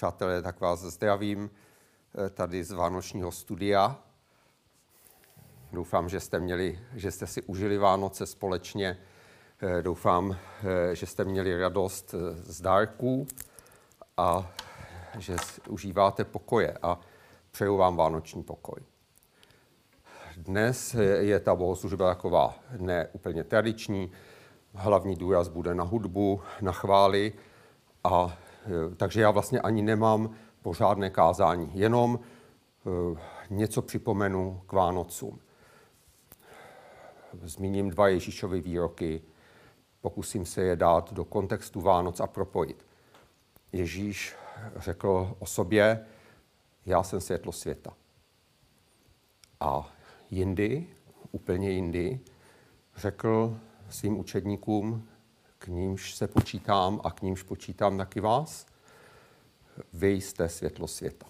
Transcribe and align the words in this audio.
Přátelé, 0.00 0.42
tak 0.42 0.60
vás 0.60 0.80
zdravím 0.80 1.50
eh, 2.26 2.30
tady 2.30 2.64
z 2.64 2.70
Vánočního 2.70 3.32
studia. 3.32 3.96
Doufám, 5.72 6.08
že 6.08 6.20
jste, 6.20 6.40
měli, 6.40 6.80
že 6.94 7.10
jste 7.10 7.26
si 7.26 7.42
užili 7.42 7.78
Vánoce 7.78 8.26
společně. 8.26 8.98
Eh, 9.62 9.82
doufám, 9.82 10.36
eh, 10.92 10.96
že 10.96 11.06
jste 11.06 11.24
měli 11.24 11.60
radost 11.60 12.14
z 12.32 12.60
dárků 12.60 13.26
a 14.16 14.52
že 15.18 15.36
užíváte 15.68 16.24
pokoje 16.24 16.78
a 16.82 17.00
přeju 17.50 17.76
vám 17.76 17.96
vánoční 17.96 18.42
pokoj. 18.42 18.80
Dnes 20.36 20.96
je 21.18 21.40
ta 21.40 21.54
bohoslužba 21.54 22.14
taková 22.14 22.54
ne 22.78 23.08
úplně 23.12 23.44
tradiční. 23.44 24.12
Hlavní 24.74 25.16
důraz 25.16 25.48
bude 25.48 25.74
na 25.74 25.84
hudbu, 25.84 26.42
na 26.60 26.72
chvály 26.72 27.32
a 28.04 28.38
takže 28.96 29.20
já 29.20 29.30
vlastně 29.30 29.60
ani 29.60 29.82
nemám 29.82 30.30
pořádné 30.62 31.10
kázání, 31.10 31.70
jenom 31.74 32.20
eh, 32.86 33.20
něco 33.50 33.82
připomenu 33.82 34.62
k 34.66 34.72
Vánocům. 34.72 35.40
Zmíním 37.42 37.90
dva 37.90 38.08
Ježíšovy 38.08 38.60
výroky, 38.60 39.22
pokusím 40.00 40.46
se 40.46 40.62
je 40.62 40.76
dát 40.76 41.12
do 41.12 41.24
kontextu 41.24 41.80
Vánoc 41.80 42.20
a 42.20 42.26
propojit. 42.26 42.86
Ježíš 43.72 44.34
řekl 44.76 45.36
o 45.38 45.46
sobě, 45.46 46.06
já 46.86 47.02
jsem 47.02 47.20
světlo 47.20 47.52
světa. 47.52 47.94
A 49.60 49.92
jindy, 50.30 50.86
úplně 51.32 51.70
jindy, 51.70 52.20
řekl 52.96 53.60
svým 53.88 54.18
učedníkům, 54.18 55.08
k 55.62 55.66
nímž 55.66 56.14
se 56.14 56.28
počítám 56.28 57.00
a 57.04 57.10
k 57.10 57.22
nímž 57.22 57.42
počítám 57.42 57.98
taky 57.98 58.20
vás. 58.20 58.66
Vy 59.92 60.10
jste 60.10 60.48
světlo 60.48 60.88
světa. 60.88 61.26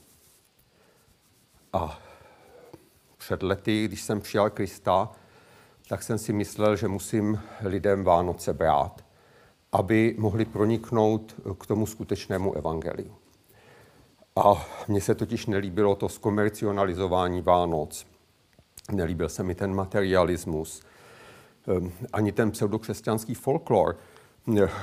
A 1.73 1.99
před 3.17 3.43
lety, 3.43 3.85
když 3.85 4.03
jsem 4.03 4.21
přijal 4.21 4.51
Krista, 4.51 5.11
tak 5.89 6.03
jsem 6.03 6.19
si 6.19 6.33
myslel, 6.33 6.77
že 6.77 6.89
musím 6.89 7.41
lidem 7.65 8.05
Vánoce 8.05 8.53
brát, 8.53 9.05
aby 9.73 10.15
mohli 10.19 10.45
proniknout 10.45 11.35
k 11.61 11.67
tomu 11.67 11.87
skutečnému 11.87 12.55
evangeliu. 12.55 13.17
A 14.37 14.67
mně 14.89 15.01
se 15.01 15.15
totiž 15.15 15.47
nelíbilo 15.47 15.95
to 15.95 16.09
zkomercionalizování 16.09 17.43
Vánoc. 17.43 18.07
Nelíbil 18.93 19.29
se 19.29 19.43
mi 19.43 19.55
ten 19.55 19.75
materialismus, 19.75 20.83
ehm, 21.69 21.93
ani 22.13 22.33
ten 22.33 22.51
pseudokřesťanský 22.51 23.35
folklor, 23.35 23.97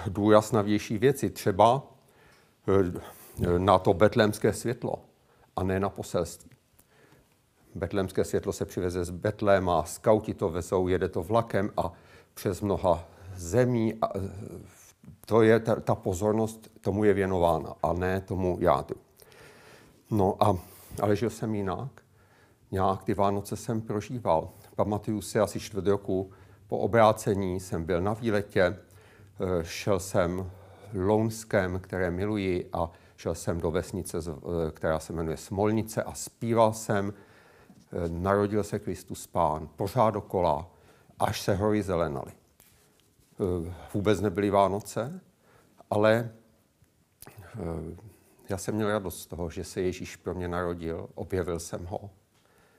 důraz 0.08 0.52
na 0.52 0.62
větší 0.62 0.98
věci, 0.98 1.30
třeba 1.30 1.84
eh, 2.68 3.60
na 3.60 3.80
to 3.80 3.94
betlémské 3.94 4.54
světlo 4.54 4.94
a 5.56 5.64
ne 5.64 5.80
na 5.80 5.90
poselství. 5.90 6.50
Betlémské 7.76 8.24
světlo 8.24 8.54
se 8.54 8.66
přiveze 8.66 9.06
z 9.06 9.10
Betléma, 9.10 9.84
skauti 9.84 10.34
to 10.34 10.50
vezou, 10.50 10.88
jede 10.88 11.10
to 11.10 11.24
vlakem 11.24 11.72
a 11.78 11.94
přes 12.34 12.62
mnoha 12.62 13.08
zemí. 13.36 13.94
A 14.02 14.18
eh, 14.18 14.22
to 15.26 15.42
je 15.42 15.60
ta, 15.60 15.76
ta 15.76 15.96
pozornost, 15.96 16.70
tomu 16.82 17.04
je 17.04 17.14
věnována 17.14 17.74
a 17.84 17.94
ne 17.94 18.22
tomu 18.22 18.58
jádru. 18.62 18.98
No 20.12 20.44
a, 20.44 20.58
ale 21.02 21.16
žil 21.16 21.30
jsem 21.30 21.56
jinak. 21.56 22.02
Nějak 22.72 23.04
ty 23.04 23.14
Vánoce 23.14 23.56
jsem 23.56 23.82
prožíval. 23.82 24.50
Pamatuju 24.76 25.22
si 25.22 25.40
asi 25.40 25.60
čtvrt 25.60 25.88
roku 25.88 26.32
po 26.68 26.78
obrácení 26.78 27.60
jsem 27.60 27.84
byl 27.84 28.02
na 28.02 28.14
výletě, 28.14 28.78
šel 29.62 30.00
jsem 30.00 30.52
Lounskem, 30.94 31.80
které 31.80 32.12
miluji, 32.12 32.70
a 32.74 32.92
šel 33.16 33.36
jsem 33.36 33.62
do 33.62 33.72
vesnice, 33.72 34.18
eh, 34.18 34.72
která 34.72 35.00
se 35.00 35.14
jmenuje 35.14 35.38
Smolnice 35.38 36.04
a 36.04 36.14
zpíval 36.14 36.74
jsem 36.74 37.14
eh, 37.14 38.10
Narodil 38.10 38.64
se 38.64 38.80
Kristus 38.80 39.28
Pán, 39.28 39.70
pořád 39.76 40.10
dokola, 40.10 40.72
až 41.20 41.42
se 41.42 41.56
hory 41.56 41.84
zelenaly. 41.84 42.32
Vůbec 43.94 44.22
nebyly 44.22 44.50
Vánoce, 44.50 45.22
ale 45.90 46.32
já 48.50 48.58
jsem 48.58 48.76
měl 48.76 48.90
radost 48.90 49.22
z 49.22 49.26
toho, 49.26 49.50
že 49.50 49.64
se 49.64 49.82
Ježíš 49.82 50.16
pro 50.16 50.34
mě 50.34 50.48
narodil, 50.48 51.10
objevil 51.16 51.60
jsem 51.60 51.86
ho. 51.86 52.10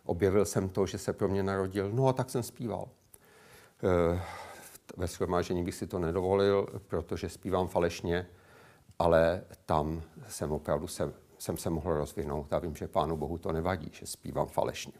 Objevil 0.04 0.44
jsem 0.44 0.68
to, 0.68 0.86
že 0.86 0.98
se 0.98 1.12
pro 1.12 1.28
mě 1.28 1.42
narodil, 1.42 1.90
no 1.92 2.08
a 2.08 2.12
tak 2.12 2.30
jsem 2.30 2.42
zpíval 2.42 2.88
ve 4.98 5.06
shromáždění 5.06 5.64
bych 5.64 5.74
si 5.74 5.86
to 5.86 5.98
nedovolil, 5.98 6.66
protože 6.86 7.28
zpívám 7.28 7.68
falešně, 7.68 8.26
ale 8.98 9.42
tam 9.66 10.02
jsem 10.28 10.52
opravdu 10.52 10.86
se, 10.86 11.12
jsem 11.38 11.56
se 11.56 11.70
mohl 11.70 11.94
rozvinout 11.94 12.52
a 12.52 12.58
vím, 12.58 12.76
že 12.76 12.88
Pánu 12.88 13.16
Bohu 13.16 13.38
to 13.38 13.52
nevadí, 13.52 13.90
že 13.92 14.06
zpívám 14.06 14.46
falešně. 14.46 14.92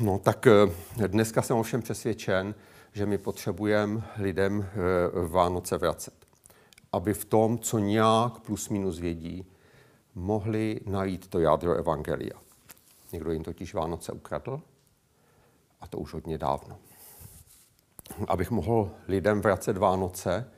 No 0.00 0.18
tak 0.18 0.46
eh, 0.46 1.08
dneska 1.08 1.42
jsem 1.42 1.56
ovšem 1.56 1.82
přesvědčen, 1.82 2.54
že 2.92 3.06
my 3.06 3.18
potřebujeme 3.18 4.02
lidem 4.18 4.66
eh, 4.66 5.28
Vánoce 5.28 5.78
vracet. 5.78 6.14
Aby 6.92 7.14
v 7.14 7.24
tom, 7.24 7.58
co 7.58 7.78
nějak 7.78 8.38
plus 8.38 8.68
minus 8.68 8.98
vědí, 8.98 9.46
mohli 10.14 10.80
najít 10.86 11.28
to 11.28 11.40
jádro 11.40 11.74
Evangelia. 11.74 12.40
Někdo 13.12 13.32
jim 13.32 13.44
totiž 13.44 13.74
Vánoce 13.74 14.12
ukradl 14.12 14.60
a 15.80 15.86
to 15.86 15.98
už 15.98 16.14
hodně 16.14 16.38
dávno 16.38 16.78
abych 18.28 18.50
mohl 18.50 18.90
lidem 19.08 19.40
vracet 19.40 19.76
Vánoce, 19.76 20.50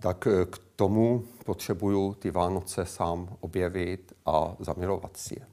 tak 0.00 0.26
eh, 0.26 0.46
k 0.46 0.58
tomu 0.76 1.24
potřebuju 1.44 2.14
ty 2.14 2.30
Vánoce 2.30 2.86
sám 2.86 3.36
objevit 3.40 4.12
a 4.26 4.56
zamilovat 4.58 5.16
si 5.16 5.34
je. 5.40 5.46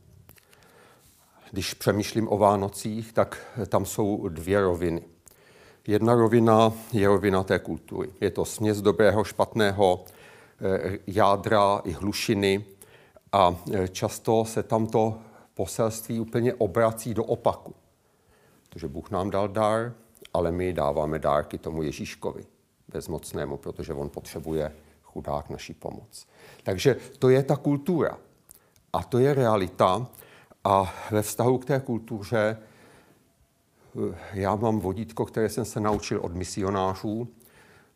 Když 1.51 1.73
přemýšlím 1.73 2.27
o 2.31 2.37
Vánocích, 2.37 3.13
tak 3.13 3.37
eh, 3.57 3.65
tam 3.65 3.85
jsou 3.85 4.27
dvě 4.27 4.61
roviny. 4.61 5.01
Jedna 5.87 6.15
rovina 6.15 6.73
je 6.93 7.07
rovina 7.07 7.43
té 7.43 7.59
kultury. 7.59 8.09
Je 8.21 8.31
to 8.31 8.45
směs 8.45 8.81
dobrého, 8.81 9.23
špatného, 9.23 10.05
eh, 10.05 10.99
jádra 11.07 11.81
i 11.83 11.91
hlušiny 11.91 12.65
a 13.31 13.55
často 13.91 14.45
se 14.45 14.63
tamto 14.63 15.17
poselství 15.53 16.19
úplně 16.19 16.53
obrací 16.53 17.13
do 17.13 17.23
opaku. 17.23 17.75
Protože 18.69 18.87
Bůh 18.87 19.11
nám 19.11 19.29
dal 19.29 19.47
dar, 19.47 19.93
ale 20.33 20.51
my 20.51 20.73
dáváme 20.73 21.19
dárky 21.19 21.57
tomu 21.57 21.83
Ježíškovi 21.83 22.45
bezmocnému, 22.87 23.57
protože 23.57 23.93
on 23.93 24.09
potřebuje 24.09 24.71
chudák 25.03 25.49
naší 25.49 25.73
pomoc. 25.73 26.27
Takže 26.63 26.95
to 27.19 27.29
je 27.29 27.43
ta 27.43 27.55
kultura. 27.55 28.17
A 28.93 29.03
to 29.03 29.19
je 29.19 29.33
realita. 29.33 30.07
A 30.63 30.93
ve 31.11 31.21
vztahu 31.21 31.57
k 31.57 31.65
té 31.65 31.79
kultuře 31.79 32.57
eh, 32.57 34.15
já 34.33 34.55
mám 34.55 34.79
vodítko, 34.79 35.25
které 35.25 35.49
jsem 35.49 35.65
se 35.65 35.79
naučil 35.79 36.19
od 36.19 36.35
misionářů. 36.35 37.27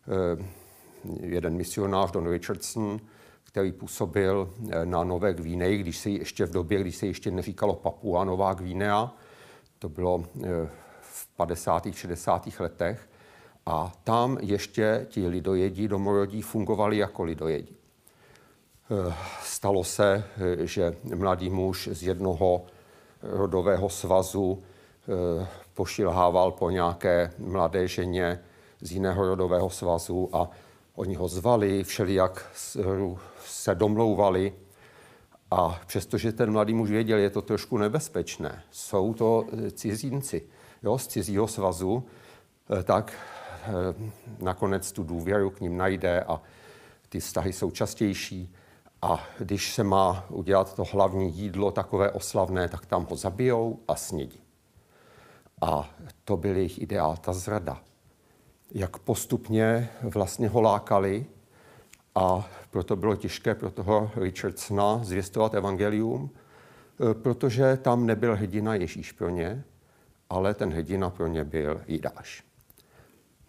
Eh, 0.07 0.45
jeden 1.21 1.55
misionář, 1.55 2.11
Don 2.11 2.31
Richardson, 2.31 2.99
který 3.43 3.71
působil 3.71 4.53
eh, 4.71 4.85
na 4.85 5.03
Nové 5.03 5.33
Gvíneji, 5.33 5.77
když 5.77 5.97
se 5.97 6.09
ještě 6.09 6.45
v 6.45 6.51
době, 6.51 6.81
když 6.81 6.95
se 6.95 7.07
ještě 7.07 7.31
neříkalo 7.31 7.75
Papua 7.75 8.23
Nová 8.23 8.53
Gvínea, 8.53 9.13
to 9.79 9.89
bylo 9.89 10.23
50. 11.35 11.93
60. 11.93 12.49
letech 12.59 13.09
a 13.65 13.91
tam 14.03 14.37
ještě 14.41 15.07
ti 15.09 15.27
lidojedi, 15.27 15.87
domorodí 15.87 16.41
fungovali 16.41 16.97
jako 16.97 17.23
lidojedi. 17.23 17.75
Eh, 18.91 19.13
stalo 19.43 19.83
se, 19.83 20.23
eh, 20.37 20.67
že 20.67 20.95
mladý 21.15 21.49
muž 21.49 21.89
z 21.91 22.03
jednoho 22.03 22.65
rodového 23.21 23.89
svazu 23.89 24.63
eh, 24.63 25.47
pošilhával 25.73 26.51
po 26.51 26.69
nějaké 26.69 27.31
mladé 27.37 27.87
ženě 27.87 28.39
z 28.81 28.91
jiného 28.91 29.27
rodového 29.27 29.69
svazu 29.69 30.29
a 30.33 30.49
oni 30.95 31.15
ho 31.15 31.27
zvali, 31.27 31.83
všelijak 31.83 32.45
se 33.45 33.75
domlouvali 33.75 34.53
a 35.51 35.79
přestože 35.87 36.31
ten 36.31 36.51
mladý 36.51 36.73
muž 36.73 36.89
věděl, 36.89 37.17
je 37.17 37.29
to 37.29 37.41
trošku 37.41 37.77
nebezpečné, 37.77 38.63
jsou 38.71 39.13
to 39.13 39.45
cizinci, 39.71 40.41
jo, 40.83 40.97
z 40.97 41.07
cizího 41.07 41.47
svazu, 41.47 42.03
eh, 42.79 42.83
tak 42.83 43.13
eh, 43.13 43.71
nakonec 44.39 44.91
tu 44.91 45.03
důvěru 45.03 45.49
k 45.49 45.61
ním 45.61 45.77
najde 45.77 46.21
a 46.23 46.41
ty 47.09 47.19
vztahy 47.19 47.53
jsou 47.53 47.71
častější. 47.71 48.55
A 49.01 49.23
když 49.39 49.73
se 49.73 49.83
má 49.83 50.25
udělat 50.29 50.75
to 50.75 50.83
hlavní 50.91 51.31
jídlo 51.33 51.71
takové 51.71 52.11
oslavné, 52.11 52.69
tak 52.69 52.85
tam 52.85 53.07
ho 53.09 53.15
zabijou 53.15 53.79
a 53.87 53.95
snědí. 53.95 54.39
A 55.61 55.89
to 56.23 56.37
byl 56.37 56.55
jejich 56.55 56.81
ideál, 56.81 57.17
ta 57.17 57.33
zrada. 57.33 57.81
Jak 58.71 58.99
postupně 58.99 59.89
vlastně 60.01 60.49
ho 60.49 60.61
lákali 60.61 61.25
a 62.15 62.49
proto 62.71 62.95
bylo 62.95 63.15
těžké 63.15 63.55
pro 63.55 63.71
toho 63.71 64.11
Richardsona 64.15 64.99
zvěstovat 65.03 65.53
evangelium, 65.53 66.29
eh, 66.29 67.13
protože 67.13 67.77
tam 67.77 68.05
nebyl 68.05 68.35
hrdina 68.35 68.75
Ježíš 68.75 69.11
pro 69.11 69.29
ně, 69.29 69.63
ale 70.33 70.53
ten 70.53 70.73
hrdina 70.73 71.09
pro 71.09 71.27
ně 71.27 71.43
byl 71.43 71.81
Jidáš. 71.87 72.43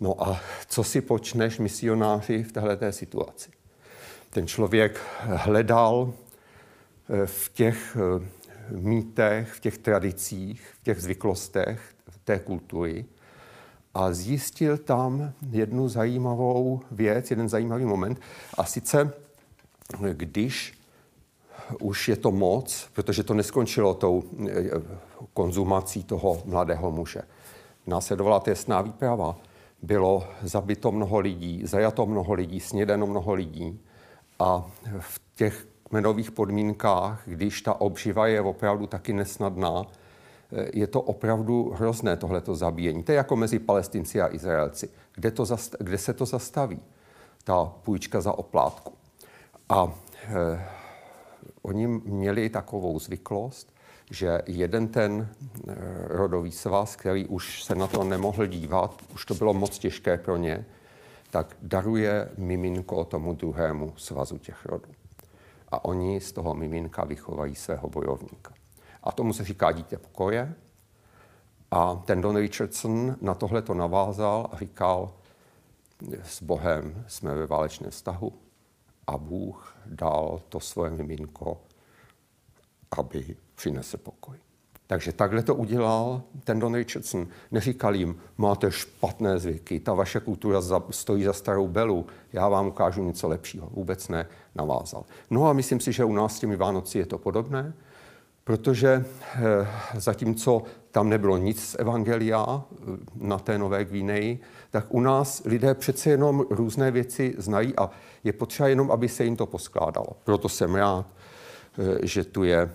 No 0.00 0.28
a 0.28 0.40
co 0.66 0.84
si 0.84 1.00
počneš 1.00 1.58
misionáři 1.58 2.42
v 2.42 2.52
této 2.52 2.92
situaci? 2.92 3.50
ten 4.34 4.46
člověk 4.46 5.00
hledal 5.20 6.12
eh, 6.12 7.26
v 7.26 7.48
těch 7.52 7.96
eh, 7.96 8.26
mýtech, 8.70 9.52
v 9.52 9.60
těch 9.60 9.78
tradicích, 9.78 10.68
v 10.80 10.82
těch 10.82 11.00
zvyklostech 11.00 11.94
té 12.24 12.38
kultury 12.38 13.04
a 13.94 14.12
zjistil 14.12 14.78
tam 14.78 15.32
jednu 15.50 15.88
zajímavou 15.88 16.80
věc, 16.90 17.30
jeden 17.30 17.48
zajímavý 17.48 17.84
moment. 17.84 18.20
A 18.58 18.64
sice, 18.64 19.12
když 20.12 20.78
už 21.80 22.08
je 22.08 22.16
to 22.16 22.30
moc, 22.30 22.88
protože 22.92 23.22
to 23.22 23.34
neskončilo 23.34 23.94
tou 23.94 24.22
eh, 24.48 24.70
konzumací 25.34 26.04
toho 26.04 26.42
mladého 26.44 26.90
muže. 26.90 27.22
Následovala 27.86 28.40
těsná 28.40 28.80
výprava. 28.80 29.36
Bylo 29.82 30.24
zabito 30.42 30.92
mnoho 30.92 31.18
lidí, 31.18 31.62
zajato 31.64 32.06
mnoho 32.06 32.32
lidí, 32.34 32.60
snědeno 32.60 33.06
mnoho 33.06 33.34
lidí 33.34 33.80
a 34.38 34.66
v 34.98 35.20
těch 35.34 35.66
kmenových 35.88 36.30
podmínkách, 36.30 37.22
když 37.26 37.62
ta 37.62 37.80
obživa 37.80 38.26
je 38.26 38.40
opravdu 38.40 38.86
taky 38.86 39.12
nesnadná, 39.12 39.86
eh, 40.52 40.70
je 40.72 40.86
to 40.86 41.00
opravdu 41.00 41.70
hrozné, 41.76 42.16
tohleto 42.16 42.54
zabíjení. 42.54 43.02
To 43.02 43.12
je 43.12 43.16
jako 43.16 43.36
mezi 43.36 43.58
palestinci 43.58 44.20
a 44.20 44.34
Izraelci. 44.34 44.90
Kde, 45.14 45.30
to 45.30 45.42
zast- 45.42 45.76
kde 45.80 45.98
se 45.98 46.12
to 46.14 46.26
zastaví? 46.26 46.80
Ta 47.44 47.72
půjčka 47.82 48.20
za 48.20 48.32
oplátku. 48.32 48.92
A 49.68 49.92
eh, 50.28 50.83
oni 51.64 51.86
měli 51.86 52.50
takovou 52.50 52.98
zvyklost, 52.98 53.74
že 54.10 54.42
jeden 54.46 54.88
ten 54.88 55.28
eh, 55.68 55.74
rodový 56.08 56.52
svaz, 56.52 56.96
který 56.96 57.26
už 57.26 57.62
se 57.62 57.74
na 57.74 57.86
to 57.86 58.04
nemohl 58.04 58.46
dívat, 58.46 59.02
už 59.14 59.24
to 59.24 59.34
bylo 59.34 59.54
moc 59.54 59.78
těžké 59.78 60.18
pro 60.18 60.36
ně, 60.36 60.66
tak 61.30 61.56
daruje 61.62 62.28
miminko 62.38 63.04
tomu 63.04 63.34
druhému 63.34 63.92
svazu 63.96 64.38
těch 64.38 64.66
rodů. 64.66 64.90
A 65.68 65.84
oni 65.84 66.20
z 66.20 66.32
toho 66.32 66.54
miminka 66.54 67.04
vychovají 67.04 67.54
svého 67.54 67.88
bojovníka. 67.88 68.54
A 69.02 69.12
tomu 69.12 69.32
se 69.32 69.44
říká 69.44 69.72
dítě 69.72 69.98
pokoje. 69.98 70.54
A 71.70 72.02
ten 72.04 72.20
Don 72.20 72.36
Richardson 72.36 73.16
na 73.20 73.34
tohle 73.34 73.62
to 73.62 73.74
navázal 73.74 74.48
a 74.52 74.56
říkal, 74.56 75.12
s 76.22 76.42
Bohem 76.42 77.04
jsme 77.08 77.34
ve 77.34 77.46
válečném 77.46 77.90
vztahu 77.90 78.32
a 79.06 79.18
Bůh 79.18 79.76
dal 79.86 80.40
to 80.48 80.60
svoje 80.60 80.90
miminko, 80.90 81.60
aby 82.98 83.36
přinesl 83.54 83.96
pokoj. 83.96 84.36
Takže 84.86 85.12
takhle 85.12 85.42
to 85.42 85.54
udělal 85.54 86.22
ten 86.44 86.58
Don 86.58 86.74
Richardson. 86.74 87.26
Neříkal 87.50 87.94
jim, 87.94 88.20
máte 88.38 88.72
špatné 88.72 89.38
zvyky, 89.38 89.80
ta 89.80 89.94
vaše 89.94 90.20
kultura 90.20 90.60
za, 90.60 90.82
stojí 90.90 91.24
za 91.24 91.32
starou 91.32 91.68
belu, 91.68 92.06
já 92.32 92.48
vám 92.48 92.66
ukážu 92.66 93.04
něco 93.04 93.28
lepšího. 93.28 93.68
Vůbec 93.72 94.08
ne, 94.08 94.26
navázal. 94.54 95.04
No 95.30 95.46
a 95.46 95.52
myslím 95.52 95.80
si, 95.80 95.92
že 95.92 96.04
u 96.04 96.12
nás 96.12 96.36
s 96.36 96.40
těmi 96.40 96.56
Vánoci 96.56 96.98
je 96.98 97.06
to 97.06 97.18
podobné, 97.18 97.74
protože 98.44 99.04
eh, 99.34 99.40
zatímco 99.94 100.62
tam 100.90 101.08
nebylo 101.08 101.36
nic 101.36 101.64
z 101.64 101.76
Evangelia 101.78 102.64
eh, 102.72 102.76
na 103.14 103.38
té 103.38 103.58
Nové 103.58 103.84
Gvineji, 103.84 104.40
tak 104.70 104.86
u 104.88 105.00
nás 105.00 105.42
lidé 105.44 105.74
přece 105.74 106.10
jenom 106.10 106.44
různé 106.50 106.90
věci 106.90 107.34
znají 107.38 107.76
a 107.76 107.90
je 108.24 108.32
potřeba 108.32 108.68
jenom, 108.68 108.90
aby 108.90 109.08
se 109.08 109.24
jim 109.24 109.36
to 109.36 109.46
poskládalo. 109.46 110.06
Proto 110.24 110.48
jsem 110.48 110.74
rád, 110.74 111.06
eh, 111.78 112.06
že 112.06 112.24
tu 112.24 112.44
je 112.44 112.70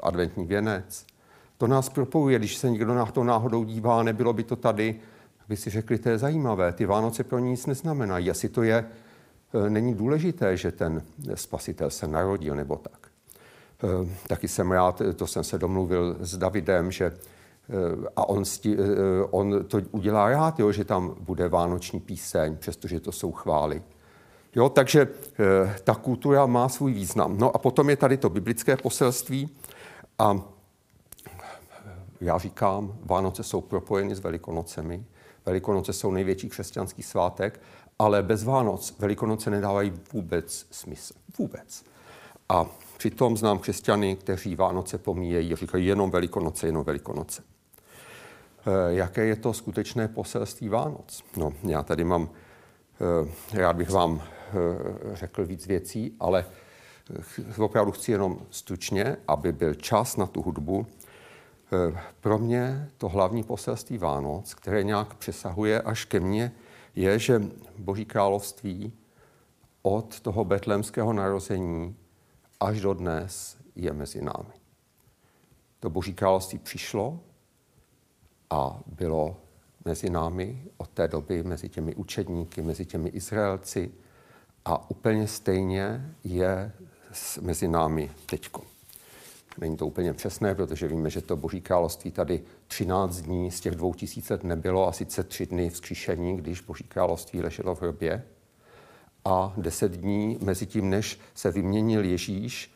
adventní 0.00 0.46
věnec. 0.46 1.06
To 1.58 1.66
nás 1.66 1.88
propojuje, 1.88 2.38
když 2.38 2.56
se 2.56 2.70
někdo 2.70 2.94
na 2.94 3.06
to 3.06 3.24
náhodou 3.24 3.64
dívá, 3.64 4.02
nebylo 4.02 4.32
by 4.32 4.44
to 4.44 4.56
tady, 4.56 5.00
by 5.48 5.56
si 5.56 5.70
řekli, 5.70 5.98
to 5.98 6.08
je 6.08 6.18
zajímavé, 6.18 6.72
ty 6.72 6.86
Vánoce 6.86 7.24
pro 7.24 7.38
ně 7.38 7.50
nic 7.50 7.66
neznamenají. 7.66 8.30
Asi 8.30 8.48
to 8.48 8.62
je, 8.62 8.84
není 9.68 9.94
důležité, 9.94 10.56
že 10.56 10.72
ten 10.72 11.02
spasitel 11.34 11.90
se 11.90 12.06
narodil 12.06 12.54
nebo 12.54 12.76
tak. 12.76 13.07
Taky 14.26 14.48
jsem 14.48 14.72
rád, 14.72 15.02
to 15.16 15.26
jsem 15.26 15.44
se 15.44 15.58
domluvil 15.58 16.16
s 16.20 16.36
Davidem, 16.36 16.92
že 16.92 17.18
a 18.16 18.28
on, 18.28 18.44
sti, 18.44 18.76
on 19.30 19.64
to 19.64 19.78
udělá 19.90 20.30
rád, 20.30 20.60
jo, 20.60 20.72
že 20.72 20.84
tam 20.84 21.16
bude 21.20 21.48
vánoční 21.48 22.00
píseň, 22.00 22.56
přestože 22.56 23.00
to 23.00 23.12
jsou 23.12 23.32
chvály. 23.32 23.82
Jo, 24.54 24.68
takže 24.68 25.08
ta 25.84 25.94
kultura 25.94 26.46
má 26.46 26.68
svůj 26.68 26.92
význam. 26.92 27.38
No 27.38 27.56
a 27.56 27.58
potom 27.58 27.90
je 27.90 27.96
tady 27.96 28.16
to 28.16 28.30
biblické 28.30 28.76
poselství 28.76 29.56
a 30.18 30.40
já 32.20 32.38
říkám, 32.38 32.98
Vánoce 33.02 33.42
jsou 33.42 33.60
propojeny 33.60 34.14
s 34.14 34.20
Velikonocemi. 34.20 35.04
Velikonoce 35.46 35.92
jsou 35.92 36.10
největší 36.10 36.48
křesťanský 36.48 37.02
svátek, 37.02 37.60
ale 37.98 38.22
bez 38.22 38.44
Vánoc 38.44 38.94
Velikonoce 38.98 39.50
nedávají 39.50 39.92
vůbec 40.12 40.66
smysl. 40.70 41.14
Vůbec. 41.38 41.84
A 42.48 42.66
přitom 42.98 43.36
znám 43.36 43.58
křesťany, 43.58 44.16
kteří 44.16 44.56
Vánoce 44.56 44.98
pomíjejí 44.98 45.56
říkají 45.56 45.86
jenom 45.86 46.10
Velikonoce, 46.10 46.66
jenom 46.66 46.84
Velikonoce. 46.84 47.42
Eh, 48.66 48.94
jaké 48.94 49.24
je 49.24 49.36
to 49.36 49.52
skutečné 49.52 50.08
poselství 50.08 50.68
Vánoc? 50.68 51.24
No, 51.36 51.52
já 51.62 51.82
tady 51.82 52.04
mám, 52.04 52.30
eh, 53.54 53.58
rád 53.58 53.76
bych 53.76 53.90
vám 53.90 54.22
eh, 54.22 55.16
řekl 55.16 55.46
víc 55.46 55.66
věcí, 55.66 56.16
ale 56.20 56.44
opravdu 57.58 57.92
chci 57.92 58.12
jenom 58.12 58.38
stručně, 58.50 59.16
aby 59.28 59.52
byl 59.52 59.74
čas 59.74 60.16
na 60.16 60.26
tu 60.26 60.42
hudbu. 60.42 60.86
Pro 62.20 62.38
mě 62.38 62.90
to 62.98 63.08
hlavní 63.08 63.42
poselství 63.42 63.98
Vánoc, 63.98 64.54
které 64.54 64.84
nějak 64.84 65.14
přesahuje 65.14 65.82
až 65.82 66.04
ke 66.04 66.20
mně, 66.20 66.52
je, 66.94 67.18
že 67.18 67.42
Boží 67.78 68.04
království 68.04 68.92
od 69.82 70.20
toho 70.20 70.44
betlémského 70.44 71.12
narození 71.12 71.96
až 72.60 72.80
do 72.80 72.94
dnes 72.94 73.56
je 73.76 73.92
mezi 73.92 74.22
námi. 74.22 74.54
To 75.80 75.90
Boží 75.90 76.14
království 76.14 76.58
přišlo, 76.58 77.20
a 78.50 78.80
bylo 78.86 79.36
mezi 79.84 80.10
námi 80.10 80.64
od 80.76 80.88
té 80.88 81.08
doby, 81.08 81.42
mezi 81.42 81.68
těmi 81.68 81.94
učedníky, 81.94 82.62
mezi 82.62 82.86
těmi 82.86 83.08
Izraelci 83.08 83.90
a 84.64 84.90
úplně 84.90 85.28
stejně 85.28 86.14
je 86.24 86.72
mezi 87.40 87.68
námi 87.68 88.10
teďko. 88.26 88.62
Není 89.58 89.76
to 89.76 89.86
úplně 89.86 90.12
přesné, 90.12 90.54
protože 90.54 90.88
víme, 90.88 91.10
že 91.10 91.20
to 91.20 91.36
Boží 91.36 91.60
království 91.60 92.10
tady 92.10 92.42
13 92.66 93.20
dní 93.20 93.50
z 93.50 93.60
těch 93.60 93.74
dvou 93.74 93.94
tisíc 93.94 94.30
let 94.30 94.44
nebylo 94.44 94.88
a 94.88 94.92
sice 94.92 95.22
tři 95.22 95.46
dny 95.46 95.70
vzkříšení, 95.70 96.36
když 96.36 96.60
Boží 96.60 96.84
království 96.84 97.42
leželo 97.42 97.74
v 97.74 97.82
hrobě 97.82 98.24
a 99.28 99.52
deset 99.56 99.92
dní 99.92 100.38
mezi 100.42 100.66
tím, 100.66 100.90
než 100.90 101.20
se 101.34 101.50
vyměnil 101.50 102.04
Ježíš 102.04 102.74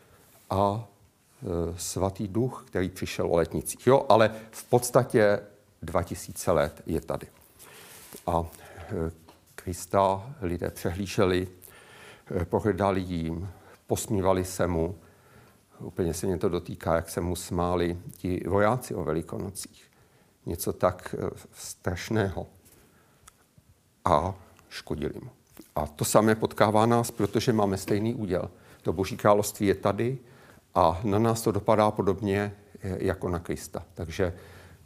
a 0.50 0.84
e, 0.84 1.78
svatý 1.78 2.28
duch, 2.28 2.64
který 2.66 2.88
přišel 2.88 3.32
o 3.32 3.36
letnicích. 3.36 3.86
Jo, 3.86 4.06
ale 4.08 4.34
v 4.50 4.64
podstatě 4.64 5.40
2000 5.82 6.52
let 6.52 6.82
je 6.86 7.00
tady. 7.00 7.26
A 8.26 8.44
e, 8.76 9.10
Krista 9.54 10.34
lidé 10.42 10.70
přehlíželi, 10.70 11.48
e, 12.40 12.44
pohrdali 12.44 13.00
jim, 13.00 13.48
posmívali 13.86 14.44
se 14.44 14.66
mu. 14.66 14.98
Úplně 15.78 16.14
se 16.14 16.26
mě 16.26 16.38
to 16.38 16.48
dotýká, 16.48 16.94
jak 16.94 17.10
se 17.10 17.20
mu 17.20 17.36
smáli 17.36 17.98
ti 18.16 18.42
vojáci 18.48 18.94
o 18.94 19.04
velikonocích. 19.04 19.90
Něco 20.46 20.72
tak 20.72 21.14
strašného. 21.52 22.46
A 24.04 24.34
škodili 24.68 25.14
mu. 25.22 25.41
A 25.76 25.86
to 25.86 26.04
samé 26.04 26.34
potkává 26.34 26.86
nás, 26.86 27.10
protože 27.10 27.52
máme 27.52 27.76
stejný 27.76 28.14
úděl. 28.14 28.50
To 28.82 28.92
boží 28.92 29.16
království 29.16 29.66
je 29.66 29.74
tady 29.74 30.18
a 30.74 31.00
na 31.04 31.18
nás 31.18 31.42
to 31.42 31.52
dopadá 31.52 31.90
podobně 31.90 32.52
jako 32.82 33.28
na 33.28 33.38
Krista. 33.38 33.82
Takže 33.94 34.34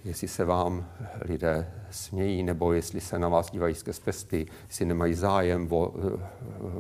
jestli 0.05 0.29
se 0.29 0.45
vám 0.45 0.87
lidé 1.21 1.73
smějí, 1.91 2.43
nebo 2.43 2.73
jestli 2.73 3.01
se 3.01 3.19
na 3.19 3.29
vás 3.29 3.51
dívají 3.51 3.75
skrz 3.75 3.99
prsty, 3.99 4.47
jestli 4.69 4.85
nemají 4.85 5.15
zájem 5.15 5.73
o 5.73 5.95
eh, 5.97 6.21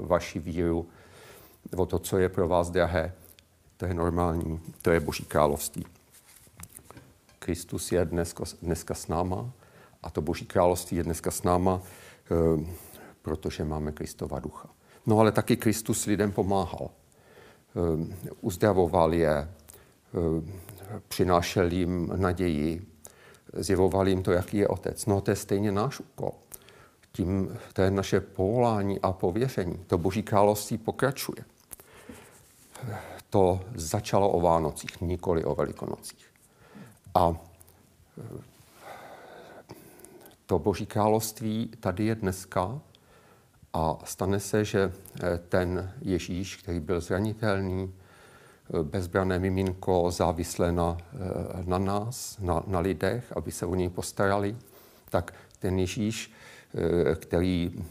vaši 0.06 0.38
víru, 0.38 0.88
o 1.76 1.86
to, 1.86 1.98
co 1.98 2.18
je 2.18 2.28
pro 2.28 2.48
vás 2.48 2.70
drahé. 2.70 3.12
To 3.76 3.86
je 3.86 3.94
normální, 3.94 4.60
to 4.82 4.90
je 4.90 5.00
Boží 5.00 5.24
království. 5.24 5.86
Kristus 7.38 7.92
je 7.92 8.04
dneska, 8.04 8.44
dneska 8.62 8.94
s 8.94 9.08
náma 9.08 9.50
a 10.02 10.10
to 10.10 10.22
Boží 10.22 10.46
království 10.46 10.96
je 10.96 11.02
dneska 11.02 11.30
s 11.30 11.42
náma, 11.42 11.82
eh, 12.30 12.66
protože 13.26 13.64
máme 13.64 13.92
Kristova 13.92 14.38
ducha. 14.38 14.68
No 15.06 15.18
ale 15.18 15.32
taky 15.32 15.56
Kristus 15.56 16.06
lidem 16.06 16.32
pomáhal. 16.32 16.90
Eh, 16.90 18.14
uzdravoval 18.40 19.14
je, 19.14 19.48
přinášel 21.08 21.72
jim 21.72 22.12
naději, 22.16 22.86
zjevoval 23.52 24.08
jim 24.08 24.22
to, 24.22 24.32
jaký 24.32 24.56
je 24.56 24.68
otec. 24.68 25.06
No 25.06 25.20
to 25.20 25.30
je 25.30 25.36
stejně 25.36 25.72
náš 25.72 26.00
úkol. 26.00 26.32
Tím 27.12 27.58
to 27.72 27.82
je 27.82 27.90
naše 27.90 28.20
povolání 28.20 29.00
a 29.00 29.12
pověření. 29.12 29.84
To 29.86 29.98
boží 29.98 30.22
království 30.22 30.78
pokračuje. 30.78 31.44
To 33.30 33.60
začalo 33.74 34.30
o 34.30 34.40
Vánocích, 34.40 35.00
nikoli 35.00 35.44
o 35.44 35.54
Velikonocích. 35.54 36.26
A 37.14 37.34
to 40.46 40.58
boží 40.58 40.86
království 40.86 41.70
tady 41.80 42.04
je 42.04 42.14
dneska 42.14 42.80
A 43.76 43.98
stane 44.04 44.40
se, 44.40 44.64
že 44.64 44.92
ten 45.48 45.92
Ježíš, 46.00 46.56
který 46.56 46.80
byl 46.80 47.00
zranitelný, 47.00 47.94
bezbrané 48.82 49.38
miminko 49.38 50.10
závislé 50.10 50.72
na, 50.72 50.96
na 51.64 51.78
nás, 51.78 52.38
na, 52.38 52.62
na 52.66 52.78
lidech, 52.78 53.32
aby 53.36 53.52
se 53.52 53.66
o 53.66 53.74
něj 53.74 53.88
postarali, 53.88 54.56
tak 55.08 55.34
ten 55.58 55.78
Ježíš, 55.78 56.32
který 57.14 57.84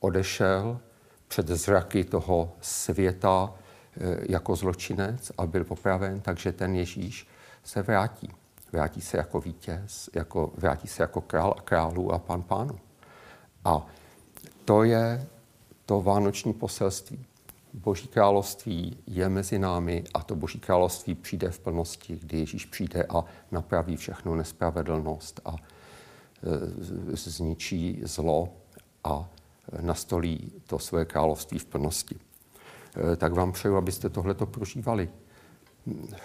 odešel 0.00 0.80
před 1.28 1.48
zraky 1.48 2.04
toho 2.04 2.52
světa 2.60 3.54
jako 4.28 4.56
zločinec 4.56 5.32
a 5.38 5.46
byl 5.46 5.64
popraven, 5.64 6.20
takže 6.20 6.52
ten 6.52 6.74
Ježíš 6.74 7.28
se 7.64 7.82
vrátí. 7.82 8.30
Vrátí 8.72 9.00
se 9.00 9.16
jako 9.16 9.40
vítěz, 9.40 10.10
jako, 10.14 10.52
vrátí 10.56 10.88
se 10.88 11.02
jako 11.02 11.20
král 11.20 11.54
a 11.58 11.60
králů 11.60 12.12
a 12.12 12.18
pan 12.18 12.42
pánu. 12.42 12.78
A 13.64 13.86
to 14.68 14.82
je 14.82 15.28
to 15.86 16.00
vánoční 16.00 16.52
poselství. 16.52 17.26
Boží 17.74 18.08
království 18.08 18.98
je 19.06 19.28
mezi 19.28 19.58
námi 19.58 20.04
a 20.14 20.22
to 20.22 20.36
Boží 20.36 20.60
království 20.60 21.14
přijde 21.14 21.50
v 21.50 21.58
plnosti, 21.58 22.18
kdy 22.22 22.38
Ježíš 22.38 22.64
přijde 22.64 23.04
a 23.04 23.24
napraví 23.50 23.96
všechnu 23.96 24.34
nespravedlnost 24.34 25.40
a 25.44 25.56
e, 25.56 27.16
zničí 27.16 28.00
zlo 28.04 28.48
a 29.04 29.28
nastolí 29.80 30.52
to 30.66 30.78
své 30.78 31.04
království 31.04 31.58
v 31.58 31.66
plnosti. 31.66 32.16
E, 33.12 33.16
tak 33.16 33.32
vám 33.32 33.52
přeju, 33.52 33.76
abyste 33.76 34.08
tohleto 34.08 34.46
prožívali 34.46 35.08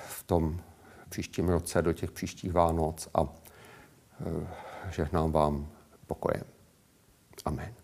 v 0.08 0.24
tom 0.24 0.62
příštím 1.10 1.50
roce, 1.50 1.82
do 1.82 1.94
těch 1.94 2.12
příštích 2.12 2.54
Vánoc 2.54 3.08
a 3.14 3.24
e, 3.24 3.28
žehnám 4.92 5.32
vám 5.32 5.68
pokojem. 6.08 6.44
Amen. 7.46 7.83